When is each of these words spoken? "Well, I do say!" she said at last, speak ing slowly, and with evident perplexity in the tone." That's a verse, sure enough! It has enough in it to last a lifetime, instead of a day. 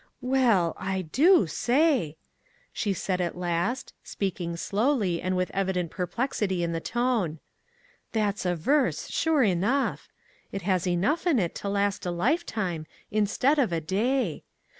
"Well, 0.35 0.73
I 0.79 1.03
do 1.03 1.45
say!" 1.45 2.17
she 2.73 2.91
said 2.91 3.21
at 3.21 3.37
last, 3.37 3.93
speak 4.03 4.41
ing 4.41 4.55
slowly, 4.57 5.21
and 5.21 5.37
with 5.37 5.51
evident 5.51 5.91
perplexity 5.91 6.63
in 6.63 6.71
the 6.71 6.79
tone." 6.79 7.37
That's 8.11 8.43
a 8.43 8.55
verse, 8.55 9.11
sure 9.11 9.43
enough! 9.43 10.09
It 10.51 10.63
has 10.63 10.87
enough 10.87 11.27
in 11.27 11.37
it 11.37 11.53
to 11.61 11.69
last 11.69 12.03
a 12.07 12.09
lifetime, 12.09 12.87
instead 13.11 13.59
of 13.59 13.71
a 13.71 13.79
day. 13.79 14.41